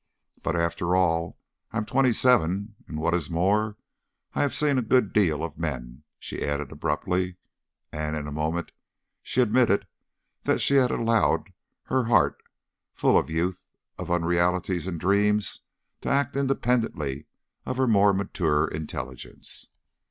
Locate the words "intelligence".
18.67-19.67